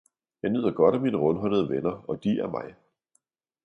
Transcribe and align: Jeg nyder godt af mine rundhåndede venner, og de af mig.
Jeg 0.43 0.51
nyder 0.51 0.71
godt 0.71 0.95
af 0.95 1.01
mine 1.01 1.17
rundhåndede 1.17 1.69
venner, 1.69 2.09
og 2.09 2.23
de 2.23 2.43
af 2.43 2.49
mig. 2.51 2.75